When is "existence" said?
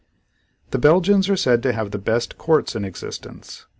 2.83-3.67